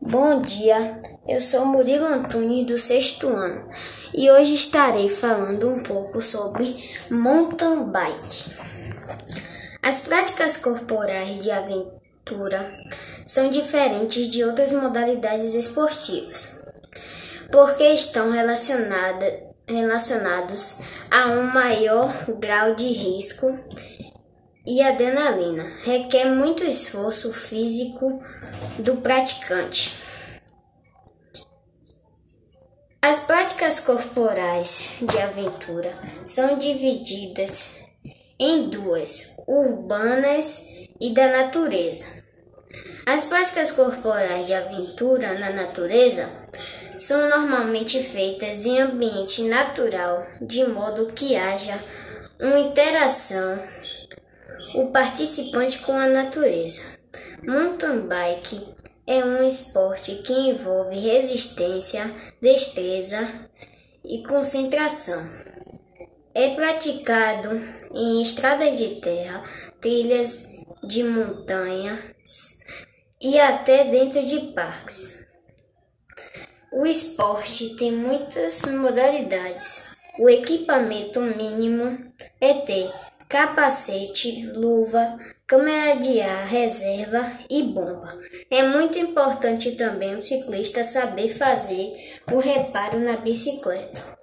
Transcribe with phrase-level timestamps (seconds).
[0.00, 0.96] Bom dia,
[1.26, 3.70] eu sou Murilo Antônio do sexto ano
[4.12, 6.76] e hoje estarei falando um pouco sobre
[7.10, 8.50] mountain bike.
[9.82, 12.78] As práticas corporais de aventura
[13.24, 16.60] são diferentes de outras modalidades esportivas,
[17.50, 19.34] porque estão relacionadas,
[19.66, 20.80] relacionados
[21.10, 23.58] a um maior grau de risco
[24.66, 25.64] e adrenalina.
[25.84, 28.22] Requer muito esforço físico
[28.78, 30.02] do praticante.
[33.00, 35.92] As práticas corporais de aventura
[36.24, 37.80] são divididas
[38.38, 40.66] em duas, urbanas
[41.00, 42.22] e da natureza.
[43.04, 46.28] As práticas corporais de aventura na natureza
[46.96, 51.76] são normalmente feitas em ambiente natural, de modo que haja
[52.38, 53.60] uma interação
[54.74, 56.82] o participante com a natureza.
[57.42, 58.74] Mountain bike
[59.06, 63.28] é um esporte que envolve resistência, destreza
[64.04, 65.22] e concentração.
[66.34, 67.50] É praticado
[67.94, 69.42] em estradas de terra,
[69.80, 70.48] trilhas
[70.82, 72.60] de montanhas
[73.20, 75.26] e até dentro de parques.
[76.72, 79.84] O esporte tem muitas modalidades.
[80.18, 82.90] O equipamento mínimo é ter
[83.32, 88.20] capacete, luva, câmera de ar, reserva e bomba.
[88.50, 91.94] É muito importante também o ciclista saber fazer
[92.30, 94.21] o reparo na bicicleta.